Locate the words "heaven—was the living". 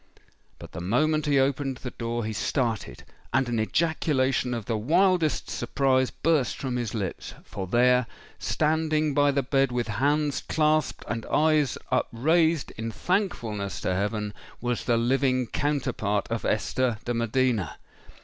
13.93-15.45